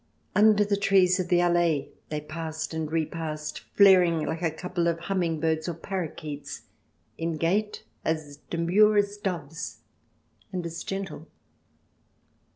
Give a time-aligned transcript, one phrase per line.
[0.35, 4.97] Under the trees of the Allee they passed and repassed, flaring like a couple of
[5.01, 6.61] humming birds or parro quets,
[7.19, 9.81] in gait as demure as doves,
[10.51, 11.27] and as gentle.